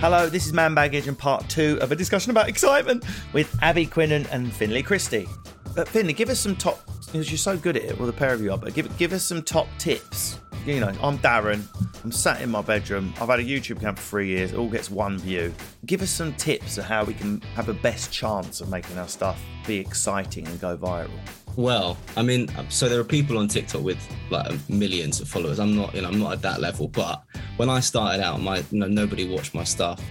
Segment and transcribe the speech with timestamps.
[0.00, 3.84] Hello, this is Man Baggage and part two of a discussion about excitement with Abby
[3.84, 5.26] Quinnen and Finlay Christie.
[5.74, 8.32] But Finlay, give us some top, because you're so good at it, well, the pair
[8.32, 10.38] of you are, but give, give us some top tips.
[10.64, 11.64] You know, I'm Darren,
[12.04, 14.68] I'm sat in my bedroom, I've had a YouTube account for three years, it all
[14.68, 15.52] gets one view.
[15.84, 19.08] Give us some tips of how we can have the best chance of making our
[19.08, 21.10] stuff be exciting and go viral.
[21.56, 23.98] Well, I mean, so there are people on TikTok with
[24.30, 25.58] like millions of followers.
[25.58, 26.86] I'm not, you know, I'm not at that level.
[26.86, 27.24] But
[27.58, 30.02] when I started out, my know, nobody watched my stuff.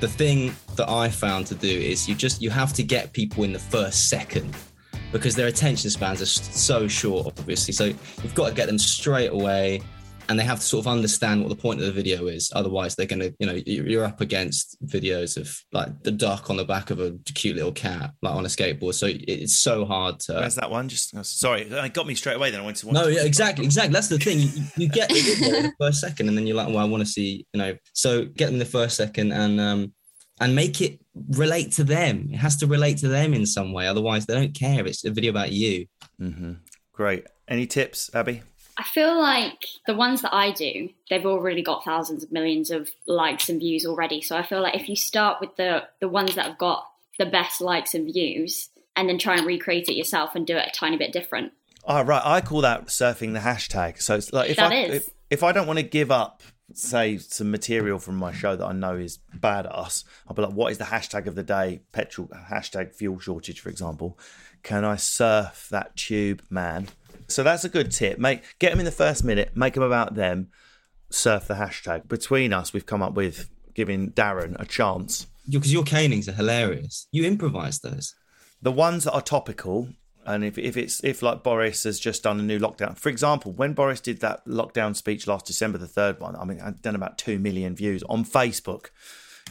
[0.00, 3.44] The thing that I found to do is you just you have to get people
[3.44, 4.54] in the first second
[5.12, 7.72] because their attention spans are so short, obviously.
[7.72, 9.80] So you've got to get them straight away
[10.28, 12.50] and they have to sort of understand what the point of the video is.
[12.54, 16.56] Otherwise, they're going to, you know, you're up against videos of like the duck on
[16.56, 18.94] the back of a cute little cat, like on a skateboard.
[18.94, 20.34] So it's so hard to.
[20.34, 20.88] Where's that one?
[20.88, 22.50] Just sorry, it got me straight away.
[22.50, 22.86] Then I went to.
[22.86, 22.94] One.
[22.94, 23.92] No, yeah, exactly, exactly.
[23.92, 24.40] That's the thing.
[24.40, 26.84] You, you get the video in the first second, and then you're like, well, I
[26.84, 27.76] want to see, you know.
[27.92, 29.92] So get them in the first second, and um,
[30.40, 32.28] and make it relate to them.
[32.32, 33.86] It has to relate to them in some way.
[33.86, 34.86] Otherwise, they don't care.
[34.86, 35.86] It's a video about you.
[36.20, 36.52] Mm-hmm.
[36.92, 37.26] Great.
[37.48, 38.42] Any tips, Abby?
[38.78, 42.90] I feel like the ones that I do, they've already got thousands of millions of
[43.06, 44.20] likes and views already.
[44.20, 46.86] So I feel like if you start with the the ones that have got
[47.18, 50.68] the best likes and views, and then try and recreate it yourself and do it
[50.68, 51.52] a tiny bit different.
[51.84, 54.02] Oh right, I call that surfing the hashtag.
[54.02, 56.42] So it's like if that I if, if I don't want to give up,
[56.74, 60.72] say some material from my show that I know is badass, I'll be like, what
[60.72, 61.80] is the hashtag of the day?
[61.92, 64.18] Petrol hashtag fuel shortage, for example.
[64.62, 66.88] Can I surf that tube, man?
[67.28, 68.18] So that's a good tip.
[68.18, 69.56] Make get them in the first minute.
[69.56, 70.48] Make them about them.
[71.10, 72.08] Surf the hashtag.
[72.08, 75.26] Between us, we've come up with giving Darren a chance.
[75.48, 77.06] Because your canings are hilarious.
[77.12, 78.14] You improvise those.
[78.62, 79.90] The ones that are topical,
[80.24, 83.52] and if, if it's if like Boris has just done a new lockdown, for example,
[83.52, 86.96] when Boris did that lockdown speech last December, the third one, I mean, I've done
[86.96, 88.86] about two million views on Facebook.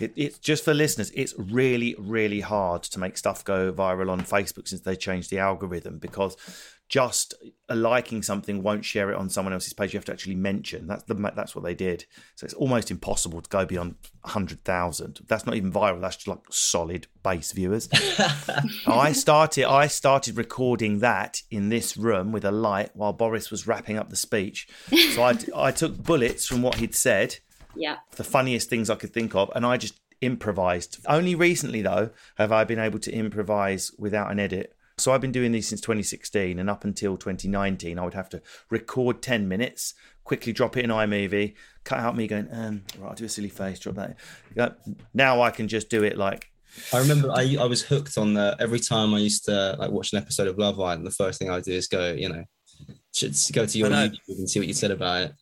[0.02, 1.12] It, it's just for listeners.
[1.16, 5.40] It's really, really hard to make stuff go viral on Facebook since they changed the
[5.40, 6.36] algorithm because
[6.88, 7.34] just
[7.68, 9.94] liking something won't share it on someone else's page.
[9.94, 10.86] You have to actually mention.
[10.86, 12.06] That's the that's what they did.
[12.36, 15.22] So it's almost impossible to go beyond hundred thousand.
[15.28, 16.00] That's not even viral.
[16.02, 17.90] That's just like solid base viewers.
[18.88, 23.66] I started I started recording that in this room with a light while Boris was
[23.66, 24.68] wrapping up the speech.
[25.14, 27.38] So I I took bullets from what he'd said.
[27.76, 27.98] Yeah.
[28.12, 31.00] The funniest things I could think of, and I just improvised.
[31.08, 34.75] Only recently though have I been able to improvise without an edit.
[34.98, 38.42] So I've been doing these since 2016, and up until 2019, I would have to
[38.70, 43.16] record 10 minutes, quickly drop it in iMovie, cut out me going, um, right, I'll
[43.16, 44.18] do a silly face, drop that.
[45.14, 46.50] Now I can just do it like.
[46.94, 50.12] I remember I, I was hooked on the every time I used to like watch
[50.14, 51.06] an episode of Love Island.
[51.06, 52.44] The first thing I do is go, you know,
[53.14, 55.34] should go to your YouTube and see what you said about it.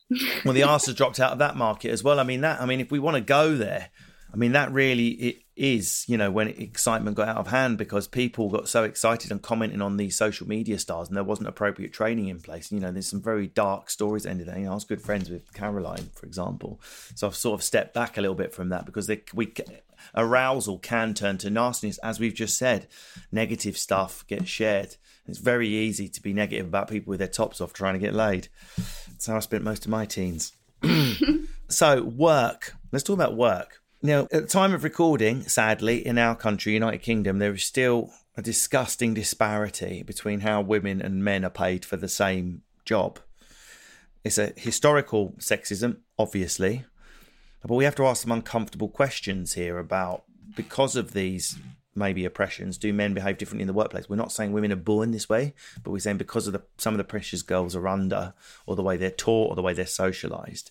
[0.44, 2.20] Well, the arse has dropped out of that market as well.
[2.20, 2.60] I mean that.
[2.60, 3.90] I mean, if we want to go there,
[4.32, 8.08] I mean that really it is, you know, when excitement got out of hand because
[8.08, 11.92] people got so excited and commenting on these social media stars, and there wasn't appropriate
[11.92, 12.72] training in place.
[12.72, 14.58] You know, there's some very dark stories ended there.
[14.58, 16.80] You know, I was good friends with Caroline, for example,
[17.14, 19.52] so I've sort of stepped back a little bit from that because they, we
[20.14, 22.88] arousal can turn to nastiness, as we've just said.
[23.30, 24.96] Negative stuff gets shared.
[25.26, 28.14] It's very easy to be negative about people with their tops off trying to get
[28.14, 28.48] laid.
[29.08, 30.52] That's how I spent most of my teens.
[31.68, 32.74] so, work.
[32.92, 33.80] Let's talk about work.
[34.04, 38.10] Now, at the time of recording, sadly, in our country, United Kingdom, there is still
[38.36, 43.18] a disgusting disparity between how women and men are paid for the same job.
[44.22, 46.84] It's a historical sexism, obviously,
[47.62, 50.24] but we have to ask some uncomfortable questions here about
[50.54, 51.56] because of these
[51.94, 54.08] maybe oppressions, do men behave differently in the workplace?
[54.08, 56.94] We're not saying women are born this way, but we're saying because of the some
[56.94, 58.34] of the pressures girls are under,
[58.66, 60.70] or the way they're taught, or the way they're socialised.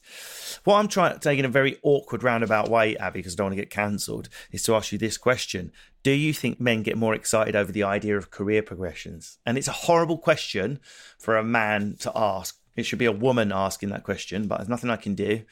[0.63, 3.45] What I'm trying to take in a very awkward roundabout way, Abby, because I don't
[3.45, 5.71] want to get cancelled, is to ask you this question:
[6.03, 9.37] Do you think men get more excited over the idea of career progressions?
[9.45, 10.79] And it's a horrible question
[11.17, 12.59] for a man to ask.
[12.75, 15.43] It should be a woman asking that question, but there's nothing I can do.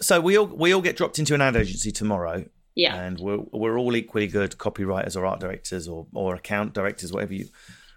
[0.00, 2.44] So we all we all get dropped into an ad agency tomorrow,
[2.78, 2.94] Yeah.
[2.94, 7.34] and we're we're all equally good copywriters or art directors or or account directors, whatever
[7.34, 7.48] you.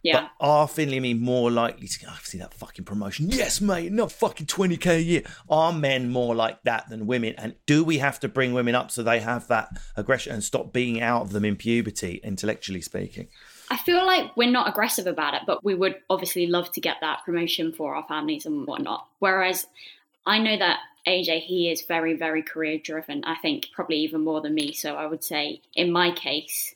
[0.02, 0.22] yeah.
[0.22, 3.28] But are Finley and me more likely to oh, see that fucking promotion?
[3.30, 5.24] Yes, mate, not fucking twenty k a year.
[5.48, 7.36] Are men more like that than women?
[7.38, 10.74] And do we have to bring women up so they have that aggression and stop
[10.74, 13.28] being out of them in puberty, intellectually speaking?
[13.70, 16.98] I feel like we're not aggressive about it, but we would obviously love to get
[17.02, 19.08] that promotion for our families and whatnot.
[19.20, 19.68] Whereas
[20.26, 23.24] I know that AJ, he is very, very career driven.
[23.24, 24.74] I think probably even more than me.
[24.74, 26.76] So I would say, in my case,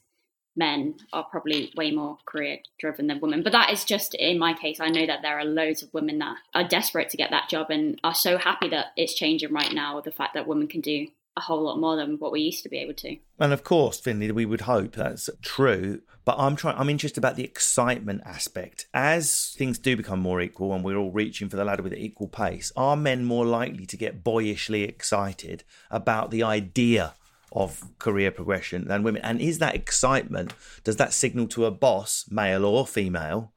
[0.55, 3.43] men are probably way more career driven than women.
[3.43, 4.79] But that is just in my case.
[4.79, 7.69] I know that there are loads of women that are desperate to get that job
[7.69, 11.07] and are so happy that it's changing right now the fact that women can do
[11.37, 13.17] a whole lot more than what we used to be able to.
[13.39, 16.01] And of course, Finley, we would hope that's true.
[16.23, 16.77] But I'm trying.
[16.77, 18.87] I'm interested about the excitement aspect.
[18.93, 21.99] As things do become more equal, and we're all reaching for the ladder with an
[21.99, 27.13] equal pace, are men more likely to get boyishly excited about the idea
[27.51, 29.21] of career progression than women?
[29.23, 30.53] And is that excitement?
[30.83, 33.53] Does that signal to a boss, male or female,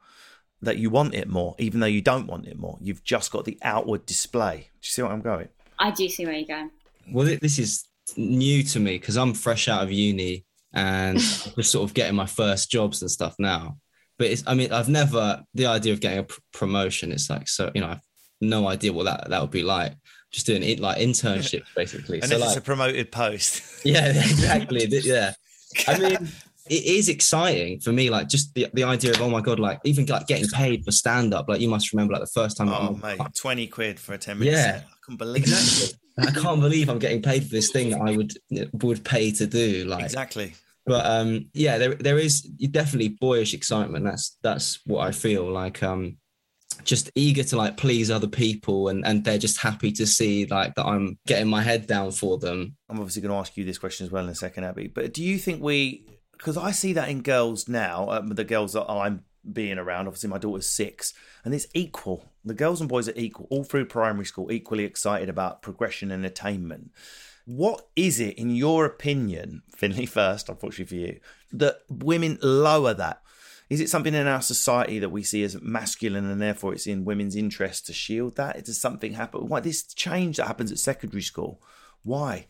[0.60, 2.76] that you want it more, even though you don't want it more?
[2.82, 4.56] You've just got the outward display.
[4.56, 5.48] Do you see what I'm going?
[5.78, 6.70] I do see where you're going.
[7.12, 7.84] Well, this is
[8.16, 11.18] new to me because I'm fresh out of uni and
[11.56, 13.78] just sort of getting my first jobs and stuff now.
[14.18, 17.12] But it's, I mean, I've never the idea of getting a pr- promotion.
[17.12, 18.00] It's like so, you know, I've
[18.40, 19.94] no idea what that that would be like.
[20.32, 22.20] Just doing it like internships basically.
[22.20, 23.62] And so if like, it's a promoted post.
[23.84, 24.86] yeah, exactly.
[24.90, 25.32] Yeah,
[25.86, 26.28] I mean,
[26.68, 28.10] it is exciting for me.
[28.10, 30.90] Like just the, the idea of oh my god, like even like getting paid for
[30.90, 31.48] stand up.
[31.48, 32.68] Like you must remember like the first time.
[32.68, 34.62] oh, I'm- mate, 20 quid for a 10 minute Yeah.
[34.64, 34.84] set.
[34.84, 35.48] I couldn't believe it.
[35.48, 35.98] Exactly.
[36.20, 38.32] I can't believe I'm getting paid for this thing that I would
[38.82, 39.84] would pay to do.
[39.84, 40.54] Like Exactly.
[40.86, 45.82] but um yeah there there is definitely boyish excitement that's that's what i feel like
[45.82, 46.16] um
[46.84, 50.74] just eager to like please other people and and they're just happy to see like
[50.76, 53.76] that i'm getting my head down for them I'm obviously going to ask you this
[53.78, 54.86] question as well in a second, Abby.
[54.86, 58.72] But do you think we, because I see that in girls now, um, the girls
[58.72, 61.14] that I'm being around, obviously my daughter's six,
[61.44, 62.24] and it's equal.
[62.44, 66.24] The girls and boys are equal, all through primary school, equally excited about progression and
[66.24, 66.90] attainment.
[67.44, 71.20] What is it, in your opinion, Finley, first, unfortunately for you,
[71.52, 73.22] that women lower that?
[73.70, 77.04] Is it something in our society that we see as masculine and therefore it's in
[77.04, 78.56] women's interest to shield that?
[78.56, 79.48] It does something happen?
[79.48, 81.62] Why this change that happens at secondary school?
[82.02, 82.46] Why?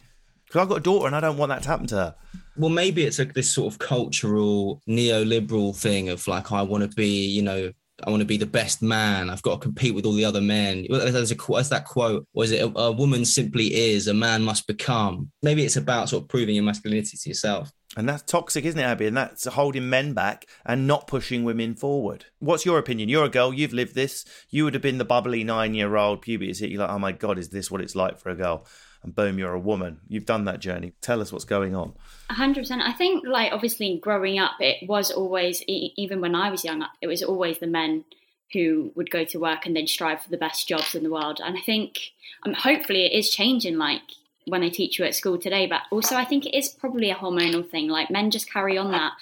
[0.49, 2.15] Because I've got a daughter and I don't want that to happen to her.
[2.57, 6.97] well maybe it's a, this sort of cultural neoliberal thing of like i want to
[6.97, 7.71] be you know
[8.07, 9.29] I want to be the best man.
[9.29, 10.87] I've got to compete with all the other men.
[10.89, 12.27] There's a that quote?
[12.37, 15.31] Is it a, a woman simply is, a man must become?
[15.43, 17.73] Maybe it's about sort of proving your masculinity to yourself.
[17.99, 19.07] And that's toxic, isn't it, Abby?
[19.07, 22.27] And that's holding men back and not pushing women forward.
[22.39, 23.09] What's your opinion?
[23.09, 24.25] You're a girl, you've lived this.
[24.51, 27.11] You would have been the bubbly nine year old puberty's hit you like, oh my
[27.11, 28.65] God, is this what it's like for a girl?
[29.03, 29.99] And boom, you're a woman.
[30.07, 30.93] You've done that journey.
[31.01, 31.95] Tell us what's going on.
[32.31, 32.83] hundred percent.
[32.83, 37.09] I think, like, obviously, growing up, it was always, even when I was young, it
[37.09, 38.05] was always the men
[38.53, 41.41] who would go to work and they'd strive for the best jobs in the world.
[41.45, 41.99] And I think,
[42.47, 44.03] um, hopefully, it is changing, like
[44.49, 45.67] when they teach you at school today.
[45.67, 47.89] But also, I think it is probably a hormonal thing.
[47.89, 49.13] Like, men just carry on that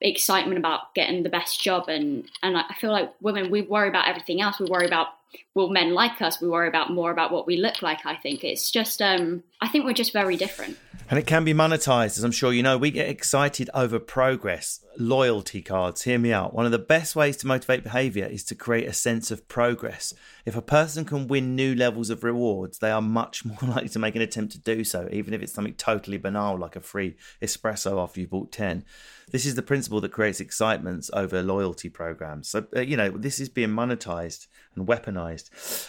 [0.00, 4.08] excitement about getting the best job, and and I feel like women, we worry about
[4.08, 4.58] everything else.
[4.58, 5.08] We worry about
[5.54, 6.40] will men like us?
[6.40, 8.04] We worry about more about what we look like.
[8.04, 10.76] I think it's just, um, I think we're just very different.
[11.10, 12.78] And it can be monetized, as I'm sure you know.
[12.78, 16.02] We get excited over progress, loyalty cards.
[16.02, 16.54] Hear me out.
[16.54, 20.14] One of the best ways to motivate behavior is to create a sense of progress.
[20.46, 23.98] If a person can win new levels of rewards, they are much more likely to
[23.98, 27.16] make an attempt to do so, even if it's something totally banal like a free
[27.42, 28.84] espresso after you bought 10.
[29.30, 32.48] This is the principle that creates excitements over loyalty programs.
[32.48, 35.23] So, uh, you know, this is being monetized and weaponized.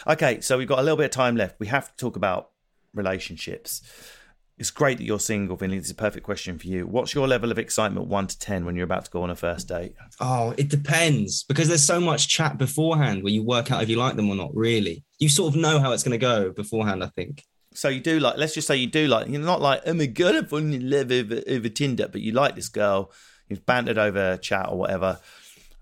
[0.06, 1.58] Okay, so we've got a little bit of time left.
[1.58, 2.50] We have to talk about
[2.94, 3.82] relationships.
[4.58, 5.76] It's great that you're single, Vinny.
[5.76, 6.86] This is a perfect question for you.
[6.86, 9.36] What's your level of excitement, one to 10, when you're about to go on a
[9.36, 9.94] first date?
[10.18, 13.96] Oh, it depends because there's so much chat beforehand where you work out if you
[13.96, 15.04] like them or not, really.
[15.18, 17.44] You sort of know how it's going to go beforehand, I think.
[17.74, 20.06] So you do like, let's just say you do like, you're not like, oh my
[20.06, 23.12] God, I'm falling in love over, over Tinder, but you like this girl,
[23.48, 25.20] you've bantered over chat or whatever.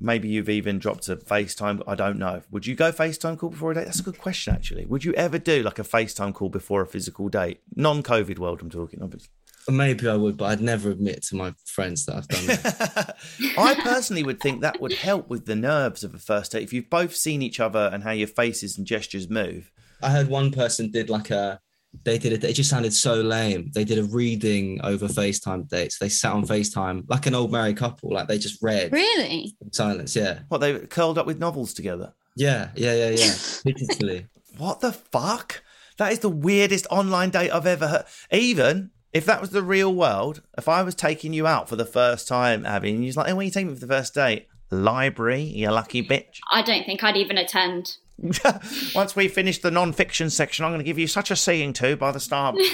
[0.00, 1.82] Maybe you've even dropped a FaceTime.
[1.86, 2.42] I don't know.
[2.50, 3.84] Would you go FaceTime call before a date?
[3.84, 4.84] That's a good question, actually.
[4.86, 7.60] Would you ever do like a FaceTime call before a physical date?
[7.74, 9.30] Non COVID world, I'm talking, obviously.
[9.68, 13.16] Maybe I would, but I'd never admit to my friends that I've done that.
[13.58, 16.72] I personally would think that would help with the nerves of a first date if
[16.72, 19.70] you've both seen each other and how your faces and gestures move.
[20.02, 21.60] I heard one person did like a
[22.02, 22.44] they did it.
[22.44, 23.70] It just sounded so lame.
[23.74, 25.98] They did a reading over FaceTime dates.
[25.98, 28.10] They sat on FaceTime like an old married couple.
[28.12, 29.56] Like they just read Really?
[29.72, 30.16] silence.
[30.16, 32.12] Yeah, What they curled up with novels together.
[32.36, 33.14] yeah, yeah, yeah, yeah.
[33.66, 34.26] Digitally.
[34.58, 35.62] What the fuck?
[35.98, 38.04] That is the weirdest online date I've ever heard.
[38.32, 41.84] Even if that was the real world, if I was taking you out for the
[41.84, 43.94] first time, Abby, and you're like, oh, hey, where are you taking me for the
[43.94, 44.48] first date?
[44.70, 46.38] Library, you lucky bitch.
[46.50, 47.96] I don't think I'd even attend.
[48.94, 51.96] Once we finish the non-fiction section, I'm going to give you such a seeing to
[51.96, 52.56] by the start.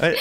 [0.00, 0.14] Uh,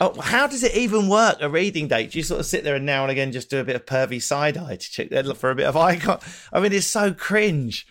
[0.00, 1.36] oh, how does it even work?
[1.40, 2.10] A reading date?
[2.10, 3.86] Do you sort of sit there and now and again just do a bit of
[3.86, 6.24] pervy side eye to check look for a bit of eye contact?
[6.52, 7.86] I mean, it's so cringe.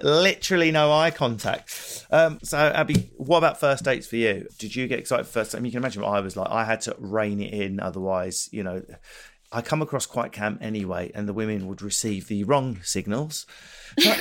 [0.00, 2.06] Literally no eye contact.
[2.10, 4.46] Um, so, Abby, what about first dates for you?
[4.58, 5.66] Did you get excited for first time?
[5.66, 6.48] You can imagine what I was like.
[6.50, 8.82] I had to rein it in, otherwise, you know,
[9.52, 13.46] I come across quite camp anyway, and the women would receive the wrong signals.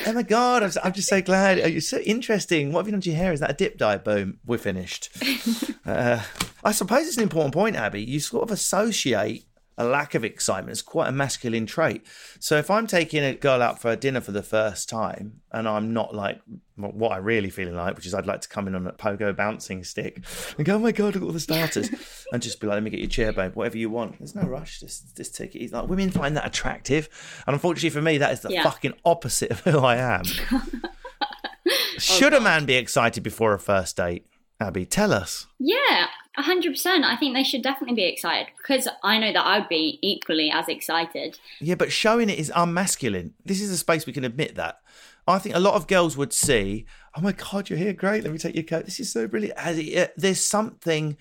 [0.07, 1.59] Oh my god, I'm, I'm just so glad.
[1.71, 2.71] You're so interesting.
[2.71, 3.31] What have you done to your hair?
[3.31, 3.97] Is that a dip dye?
[3.97, 5.09] Boom, we're finished.
[5.85, 6.23] uh,
[6.63, 8.03] I suppose it's an important point, Abby.
[8.03, 9.45] You sort of associate
[9.79, 12.05] a lack of excitement as quite a masculine trait.
[12.39, 15.69] So if I'm taking a girl out for a dinner for the first time and
[15.69, 16.41] I'm not like
[16.75, 19.33] what I really feeling like, which is I'd like to come in on a pogo
[19.33, 20.21] bouncing stick
[20.57, 21.89] and go, oh my god, look at all the starters,
[22.33, 24.19] and just be like, let me get your chair, babe, whatever you want.
[24.19, 24.81] There's no rush.
[24.81, 25.59] Just just take it.
[25.59, 25.73] easy.
[25.73, 27.07] Like women find that attractive,
[27.47, 28.63] and unfortunately for me, that is the Yeah.
[28.63, 30.23] fucking opposite of who I am.
[31.97, 34.25] Should a oh, man be excited before a first date?
[34.59, 35.47] Abby, tell us.
[35.57, 37.03] Yeah, 100%.
[37.03, 40.67] I think they should definitely be excited because I know that I'd be equally as
[40.67, 41.39] excited.
[41.61, 43.31] Yeah, but showing it is unmasculine.
[43.45, 44.81] This is a space we can admit that.
[45.27, 46.85] I think a lot of girls would see,
[47.15, 48.85] oh my God, you're here, great, let me take your coat.
[48.85, 49.57] This is so brilliant.
[49.57, 51.17] As uh, There's something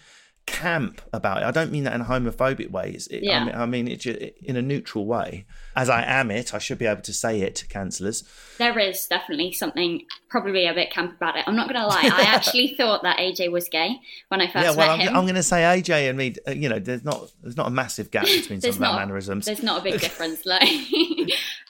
[0.53, 1.45] camp about it.
[1.45, 2.97] I don't mean that in a homophobic way.
[3.11, 3.41] It, Yeah.
[3.41, 4.07] I mean, I mean it
[4.43, 5.47] in a neutral way.
[5.77, 8.25] As I am it, I should be able to say it, cancellers.
[8.59, 11.45] There is definitely something probably a bit camp about it.
[11.47, 12.11] I'm not going to lie.
[12.13, 15.17] I actually thought that AJ was gay when I first yeah, well, met I'm, him.
[15.17, 16.35] I'm going to say AJ and me.
[16.47, 19.47] Uh, you know, there's not there's not a massive gap between some of our mannerisms.
[19.47, 20.69] there's not a big difference like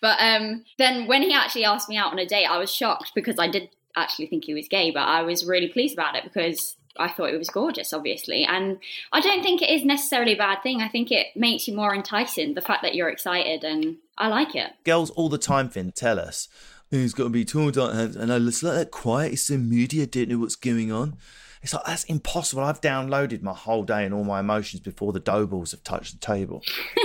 [0.01, 3.13] but um then when he actually asked me out on a date i was shocked
[3.15, 6.25] because i did actually think he was gay but i was really pleased about it
[6.25, 8.79] because i thought it was gorgeous obviously and
[9.13, 11.95] i don't think it is necessarily a bad thing i think it makes you more
[11.95, 15.93] enticing the fact that you're excited and i like it girls all the time, Finn,
[15.93, 16.49] tell us,
[16.93, 19.35] "Oh, he's got to be tall, dark hair," and I it's like that quiet.
[19.35, 20.03] It's so moody.
[20.03, 21.17] I don't know what's going on.
[21.63, 22.63] It's like that's impossible.
[22.63, 26.13] I've downloaded my whole day and all my emotions before the dough balls have touched
[26.13, 26.63] the table.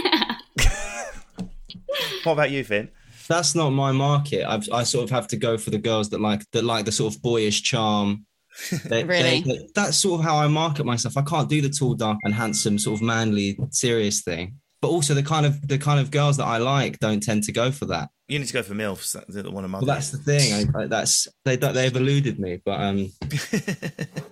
[2.24, 2.90] what about you, Finn?
[3.28, 4.46] That's not my market.
[4.46, 6.92] I've, I sort of have to go for the girls that like that like the
[6.92, 8.26] sort of boyish charm.
[8.86, 9.42] They- Really?
[9.42, 11.18] they- that's sort of how I market myself.
[11.18, 14.56] I can't do the tall, dark, and handsome, sort of manly, serious thing.
[14.82, 17.52] But also the kind of the kind of girls that I like don't tend to
[17.54, 18.10] go for that.
[18.28, 19.14] You need to go for milfs.
[19.14, 19.78] That- That one of my.
[19.80, 20.54] Well, that's the thing.
[20.76, 21.56] I, I, that's they.
[21.56, 22.60] They've eluded me.
[22.66, 23.12] But um,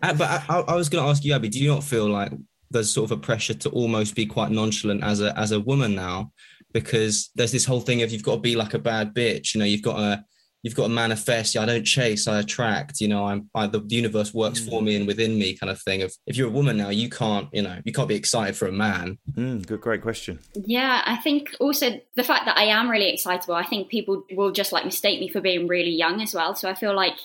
[0.04, 1.50] Uh, but I, I was going to ask you, Abby.
[1.50, 2.32] Do you not feel like
[2.70, 5.94] there's sort of a pressure to almost be quite nonchalant as a as a woman
[5.96, 6.32] now,
[6.74, 9.54] because there's this whole thing of you've got to be like a bad bitch.
[9.54, 10.26] You know, you've got to
[10.64, 11.58] you've got to manifest.
[11.58, 13.02] I don't chase, I attract.
[13.02, 16.02] You know, I'm I, the universe works for me and within me, kind of thing.
[16.02, 17.48] Of if you're a woman now, you can't.
[17.52, 19.18] You know, you can't be excited for a man.
[19.34, 20.40] Mm, good, great question.
[20.66, 24.52] yeah i think also the fact that i am really excitable i think people will
[24.52, 27.16] just like mistake me for being really young as well so i feel like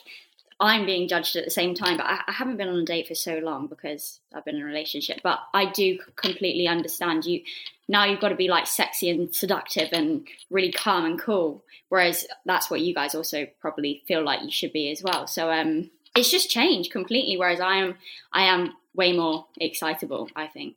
[0.58, 3.08] I'm being judged at the same time, but I, I haven't been on a date
[3.08, 5.20] for so long because I've been in a relationship.
[5.22, 7.42] But I do completely understand you.
[7.88, 11.62] Now you've got to be like sexy and seductive and really calm and cool.
[11.88, 15.26] Whereas that's what you guys also probably feel like you should be as well.
[15.26, 17.36] So um, it's just changed completely.
[17.36, 17.96] Whereas I am,
[18.32, 20.28] I am way more excitable.
[20.34, 20.76] I think.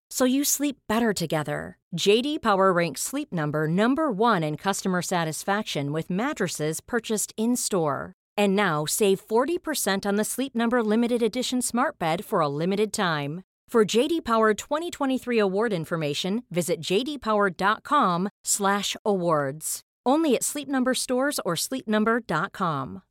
[0.11, 1.77] so you sleep better together.
[1.97, 8.13] JD Power ranks Sleep Number number 1 in customer satisfaction with mattresses purchased in-store.
[8.37, 12.93] And now save 40% on the Sleep Number limited edition Smart Bed for a limited
[12.93, 13.41] time.
[13.69, 19.81] For JD Power 2023 award information, visit jdpower.com/awards.
[20.05, 23.01] Only at Sleep Number stores or sleepnumber.com.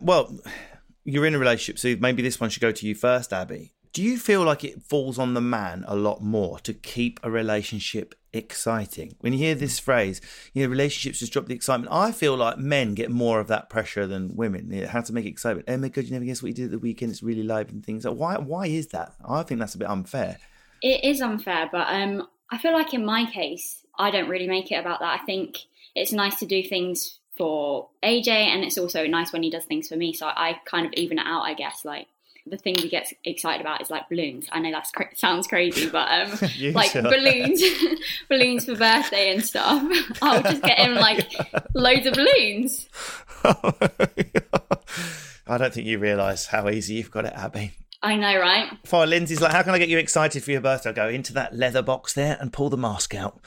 [0.00, 0.38] Well,
[1.04, 3.72] you're in a relationship, so maybe this one should go to you first, Abby.
[3.92, 7.30] Do you feel like it falls on the man a lot more to keep a
[7.30, 9.16] relationship exciting?
[9.18, 10.20] When you hear this phrase,
[10.54, 11.92] you know, relationships just drop the excitement.
[11.92, 14.70] I feel like men get more of that pressure than women.
[14.70, 15.66] You know, how to make excitement.
[15.68, 17.10] Oh my god, you never guess what you did at the weekend.
[17.10, 18.06] It's really live and things.
[18.06, 18.38] Why?
[18.38, 19.14] Why is that?
[19.28, 20.38] I think that's a bit unfair.
[20.82, 24.70] It is unfair, but um, I feel like in my case, I don't really make
[24.70, 25.20] it about that.
[25.20, 25.58] I think
[25.96, 29.88] it's nice to do things for AJ, and it's also nice when he does things
[29.88, 30.12] for me.
[30.12, 31.84] So I kind of even it out, I guess.
[31.84, 32.06] Like
[32.50, 34.46] the thing we get excited about is like balloons.
[34.52, 36.30] I know that cra- sounds crazy, but um,
[36.74, 37.02] like sure.
[37.02, 37.62] balloons,
[38.28, 39.82] balloons for birthday and stuff.
[40.22, 41.32] I'll just get him like
[41.74, 42.88] loads of balloons.
[45.46, 47.72] I don't think you realise how easy you've got it, Abby.
[48.02, 48.70] I know, right?
[48.86, 50.90] For Lindsay's like, how can I get you excited for your birthday?
[50.90, 53.40] I go into that leather box there and pull the mask out.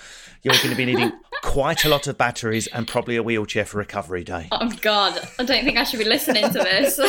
[0.44, 3.80] You're going to be needing quite a lot of batteries and probably a wheelchair for
[3.80, 4.48] recovery day.
[4.52, 7.00] Oh God, I don't think I should be listening to this.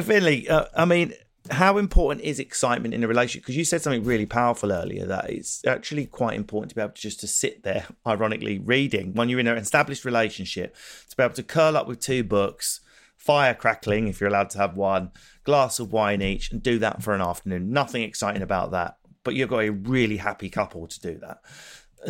[0.00, 1.12] Finley, uh, I mean,
[1.50, 3.42] how important is excitement in a relationship?
[3.42, 6.92] Because you said something really powerful earlier that it's actually quite important to be able
[6.92, 10.76] to just to sit there, ironically, reading when you're in an established relationship,
[11.10, 12.80] to be able to curl up with two books,
[13.16, 15.10] fire crackling if you're allowed to have one,
[15.44, 17.70] glass of wine each, and do that for an afternoon.
[17.70, 21.38] Nothing exciting about that, but you've got a really happy couple to do that.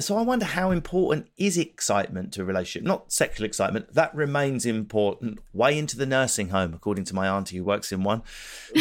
[0.00, 2.86] So I wonder how important is excitement to a relationship?
[2.86, 3.92] Not sexual excitement.
[3.94, 8.02] That remains important way into the nursing home, according to my auntie who works in
[8.02, 8.22] one.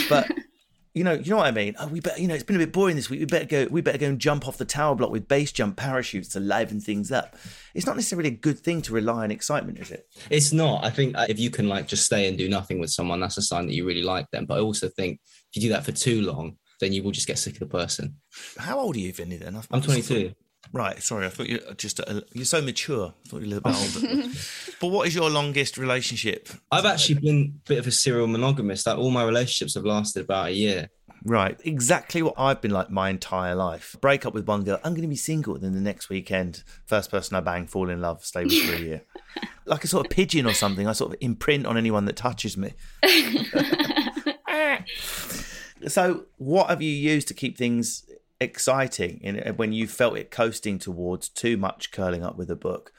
[0.10, 0.30] But
[0.94, 1.76] you know, you know what I mean.
[1.80, 3.22] Oh, we better, you know, it's been a bit boring this week.
[3.22, 3.68] We better go.
[3.70, 6.82] We better go and jump off the tower block with base jump parachutes to liven
[6.82, 7.38] things up.
[7.74, 10.08] It's not necessarily a good thing to rely on excitement, is it?
[10.30, 10.84] It's not.
[10.84, 13.38] I think uh, if you can like just stay and do nothing with someone, that's
[13.38, 14.46] a sign that you really like them.
[14.46, 15.22] But I also think
[15.54, 17.66] if you do that for too long, then you will just get sick of the
[17.68, 18.16] person.
[18.58, 19.38] How old are you, Vinny?
[19.38, 20.34] Then I'm 22.
[20.74, 23.13] Right, sorry, I thought you are just a, you're so mature.
[23.26, 24.30] I thought you were a little bit older.
[24.80, 26.50] but what is your longest relationship?
[26.71, 28.88] I've actually been a bit of a serial monogamist.
[28.88, 30.89] Like all my relationships have lasted about a year.
[31.24, 33.95] Right, exactly what I've been like my entire life.
[34.02, 35.58] Break up with one girl, I'm going to be single.
[35.58, 38.80] Then the next weekend, first person I bang, fall in love, stay with for a
[38.80, 39.04] year.
[39.65, 40.88] like a sort of pigeon or something.
[40.88, 42.74] I sort of imprint on anyone that touches me.
[45.88, 48.04] so, what have you used to keep things
[48.42, 52.56] exciting in, uh, when you felt it coasting towards too much curling up with a
[52.56, 52.92] book?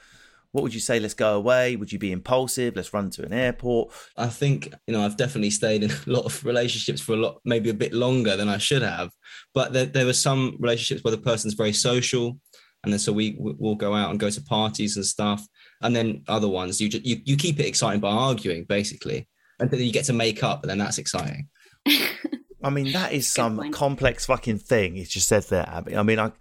[0.51, 0.99] What would you say?
[0.99, 1.75] Let's go away.
[1.75, 2.75] Would you be impulsive?
[2.75, 3.91] Let's run to an airport.
[4.17, 7.41] I think you know I've definitely stayed in a lot of relationships for a lot,
[7.43, 9.11] maybe a bit longer than I should have.
[9.53, 12.37] But there, there were some relationships where the person's very social,
[12.83, 15.45] and then so we will go out and go to parties and stuff.
[15.81, 19.27] And then other ones you just you, you keep it exciting by arguing basically
[19.59, 21.49] And then you get to make up, and then that's exciting.
[22.63, 24.97] I mean, that is some complex fucking thing.
[24.97, 25.97] It's just said there, Abby.
[25.97, 26.31] I mean, I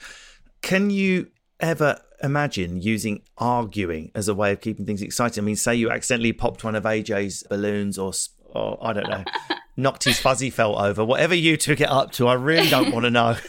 [0.63, 1.29] can you
[1.61, 5.43] ever imagine using arguing as a way of keeping things exciting?
[5.43, 8.13] I mean, say you accidentally popped one of AJ's balloons or,
[8.51, 9.25] or I don't know,
[9.77, 12.29] knocked his fuzzy felt over, whatever you took it up to.
[12.29, 13.37] I really don't want to know.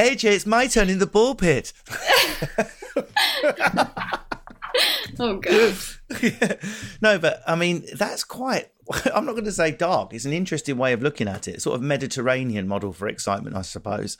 [0.00, 1.72] AJ, it's my turn in the ball pit.
[5.18, 5.76] oh, God.
[6.22, 6.54] yeah.
[7.02, 8.70] No, but I mean, that's quite
[9.14, 10.12] I'm not going to say dark.
[10.12, 11.62] It's an interesting way of looking at it.
[11.62, 14.16] Sort of Mediterranean model for excitement, I suppose.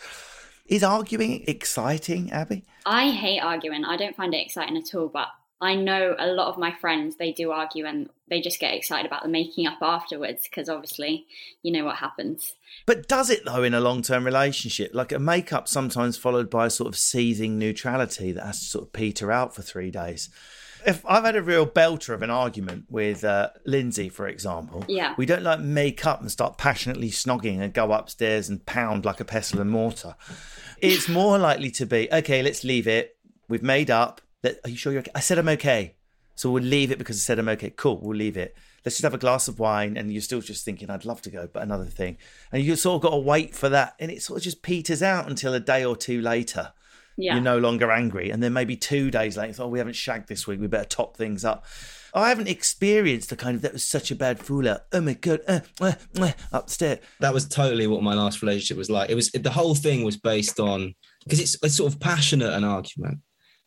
[0.67, 2.65] Is arguing exciting, Abby?
[2.87, 3.85] I hate arguing.
[3.85, 5.29] I don't find it exciting at all, but
[5.61, 9.07] I know a lot of my friends, they do argue and they just get excited
[9.07, 11.27] about the making up afterwards because obviously
[11.63, 12.55] you know what happens.
[12.87, 14.93] But does it though in a long term relationship?
[14.95, 18.85] Like a make-up sometimes followed by a sort of seething neutrality that has to sort
[18.87, 20.31] of peter out for three days
[20.87, 25.15] if I've had a real belter of an argument with uh, Lindsay, for example, yeah,
[25.17, 29.21] we don't like make up and start passionately snogging and go upstairs and pound like
[29.21, 30.17] a pestle and mortar.
[30.81, 32.43] It's more likely to be okay.
[32.43, 33.17] Let's leave it.
[33.49, 34.21] We've made up.
[34.45, 35.13] Are you sure you're okay?
[35.15, 35.97] I said I'm okay,
[36.35, 37.71] so we'll leave it because I said I'm okay.
[37.71, 38.57] Cool, we'll leave it.
[38.85, 41.31] let's just have a glass of wine, and you're still just thinking, I'd love to
[41.31, 42.17] go, but another thing,
[42.51, 45.03] and you sort of got to wait for that, and it sort of just peters
[45.03, 46.73] out until a day or two later.
[47.17, 47.35] Yeah.
[47.35, 50.47] You're no longer angry, and then maybe two days later, oh, we haven't shagged this
[50.47, 51.67] week, we better top things up.
[52.15, 54.83] I haven't experienced the kind of that was such a bad fool out.
[54.93, 56.99] Oh my god, uh, uh, uh, upstairs.
[57.21, 59.11] That was totally what my last relationship was like.
[59.11, 60.95] It was the whole thing was based on
[61.25, 63.19] because it's it's sort of passionate an argument.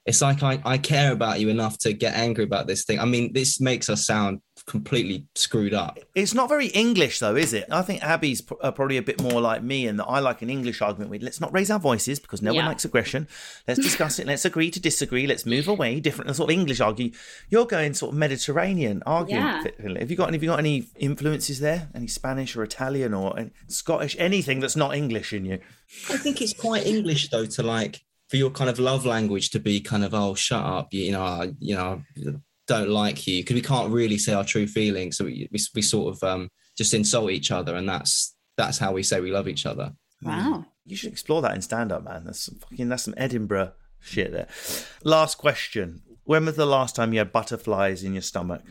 [0.05, 2.99] It's like I, I care about you enough to get angry about this thing.
[2.99, 5.99] I mean, this makes us sound completely screwed up.
[6.15, 7.65] It's not very English, though, is it?
[7.69, 10.41] I think Abby's p- uh, probably a bit more like me, and that I like
[10.41, 13.27] an English argument with let's not raise our voices because no one likes aggression.
[13.67, 14.27] Let's discuss it.
[14.27, 15.27] Let's agree to disagree.
[15.27, 15.99] Let's move away.
[15.99, 17.11] Different sort of English argue.
[17.49, 19.43] You're going sort of Mediterranean arguing.
[19.43, 19.63] Yeah.
[19.99, 20.33] Have you got?
[20.33, 21.89] Have you got any influences there?
[21.93, 24.15] Any Spanish or Italian or any Scottish?
[24.17, 25.59] Anything that's not English in you?
[26.09, 29.59] I think it's quite English though to like for your kind of love language to
[29.59, 32.03] be kind of oh shut up you, you know you know
[32.67, 35.81] don't like you because we can't really say our true feelings so we, we, we
[35.81, 39.47] sort of um just insult each other and that's that's how we say we love
[39.47, 40.65] each other Wow.
[40.85, 42.25] You should explore that in stand up, man.
[42.25, 44.47] That's some fucking that's some Edinburgh shit there.
[45.03, 46.01] Last question.
[46.25, 48.61] When was the last time you had butterflies in your stomach?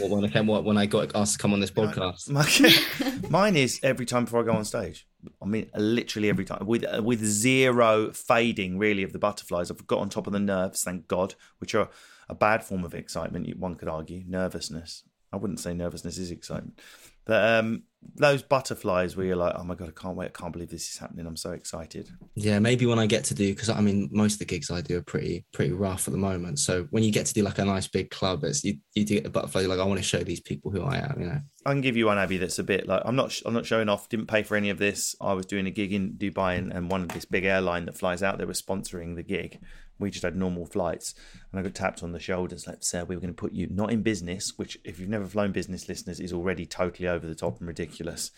[0.00, 2.28] Or when I came when I got asked to come on this podcast
[3.22, 5.06] My- Mine is every time before I go on stage.
[5.40, 9.70] I mean, literally every time, with with zero fading really of the butterflies.
[9.70, 11.88] I've got on top of the nerves, thank God, which are
[12.28, 13.56] a bad form of excitement.
[13.58, 15.02] One could argue nervousness.
[15.32, 16.80] I wouldn't say nervousness is excitement,
[17.26, 17.82] but um,
[18.14, 20.88] those butterflies where you're like, oh my god, I can't wait, I can't believe this
[20.88, 21.26] is happening.
[21.26, 22.08] I'm so excited.
[22.36, 24.80] yeah maybe when I get to do because I mean most of the gigs I
[24.80, 27.58] do are pretty pretty rough at the moment so when you get to do like
[27.58, 29.98] a nice big club it's you, you do get the butterfly you're like I want
[29.98, 32.38] to show these people who I am you know I can give you one, Abby.
[32.38, 33.40] That's a bit like I'm not.
[33.44, 34.08] I'm not showing off.
[34.08, 35.16] Didn't pay for any of this.
[35.20, 37.98] I was doing a gig in Dubai, and, and one of this big airline that
[37.98, 39.58] flies out, there was sponsoring the gig.
[39.98, 41.14] We just had normal flights,
[41.50, 43.66] and I got tapped on the shoulders, like, "Sir, we were going to put you
[43.70, 47.34] not in business, which, if you've never flown business, listeners, is already totally over the
[47.34, 48.30] top and ridiculous.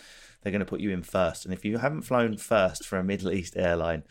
[0.42, 3.04] They're going to put you in first, and if you haven't flown first for a
[3.04, 4.04] Middle East airline,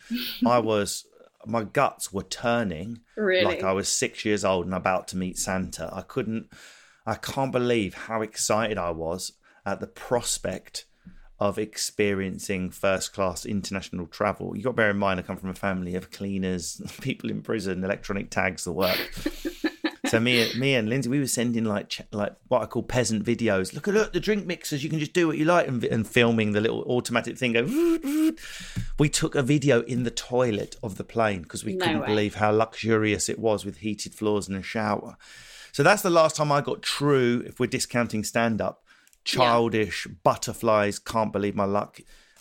[0.46, 1.06] I was."
[1.46, 3.44] My guts were turning Really?
[3.44, 5.88] like I was six years old and about to meet Santa.
[5.94, 6.50] I couldn't,
[7.06, 9.32] I can't believe how excited I was
[9.64, 10.86] at the prospect
[11.40, 14.54] of experiencing first class international travel.
[14.56, 17.42] You've got to bear in mind, I come from a family of cleaners, people in
[17.42, 18.98] prison, electronic tags, the work.
[20.06, 23.74] So me, me and Lindsay, we were sending like like what I call peasant videos.
[23.74, 24.82] Look at look, the drink mixers.
[24.82, 27.52] You can just do what you like, and, and filming the little automatic thing.
[27.52, 28.32] Go.
[28.98, 32.06] We took a video in the toilet of the plane because we No couldn't way.
[32.06, 35.18] believe how luxurious it was with heated floors and a shower.
[35.72, 37.44] So that's the last time I got true.
[37.46, 38.84] If we're discounting stand up,
[39.36, 40.98] childish butterflies.
[40.98, 42.00] Can't believe my luck,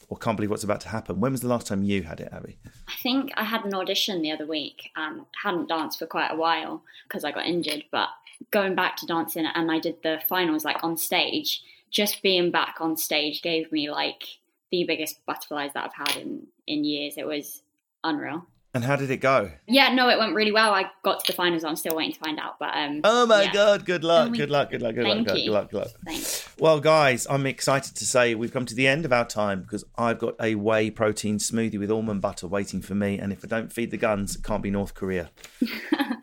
[0.10, 1.20] or can't believe what's about to happen.
[1.20, 2.58] When was the last time you had it, Abby?
[2.88, 6.36] I think I had an audition the other week and hadn't danced for quite a
[6.36, 7.84] while because I got injured.
[7.92, 8.10] But
[8.52, 12.78] going back to dancing and I did the finals like on stage, just being back
[12.80, 14.24] on stage gave me like
[14.72, 17.16] the biggest butterflies that I've had in, in years.
[17.18, 17.64] It was
[18.04, 18.46] unreal.
[18.74, 19.52] And how did it go?
[19.68, 20.72] Yeah, no, it went really well.
[20.74, 21.64] I got to the finals.
[21.64, 22.60] I'm still waiting to find out.
[22.60, 23.54] But um, Oh my yeah.
[23.54, 23.86] god!
[23.86, 24.30] Good luck!
[24.32, 24.70] Oh Good luck!
[24.70, 24.94] Good luck!
[24.94, 25.16] Good luck!
[25.16, 25.40] Thank Good luck!
[25.40, 25.46] you.
[25.46, 25.72] Good luck!
[25.72, 25.88] Good luck!
[26.06, 26.50] Thanks.
[26.60, 29.84] Well, guys, I'm excited to say we've come to the end of our time because
[29.98, 33.18] I've got a whey protein smoothie with almond butter waiting for me.
[33.18, 35.32] And if I don't feed the guns, it can't be North Korea.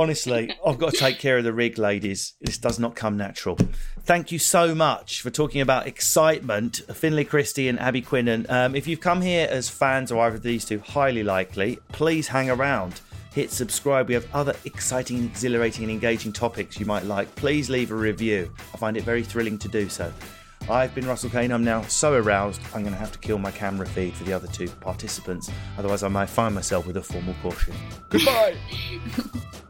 [0.00, 2.32] Honestly, I've got to take care of the rig, ladies.
[2.40, 3.58] This does not come natural.
[4.04, 8.50] Thank you so much for talking about excitement, Finley Christie and Abby Quinnen.
[8.50, 12.26] Um, if you've come here as fans of either of these two, highly likely, please
[12.28, 13.02] hang around.
[13.34, 14.08] Hit subscribe.
[14.08, 17.34] We have other exciting, exhilarating, and engaging topics you might like.
[17.36, 18.50] Please leave a review.
[18.72, 20.10] I find it very thrilling to do so.
[20.70, 21.52] I've been Russell Kane.
[21.52, 24.32] I'm now so aroused, I'm going to have to kill my camera feed for the
[24.32, 25.50] other two participants.
[25.76, 27.74] Otherwise, I might find myself with a formal caution.
[28.08, 28.56] Goodbye.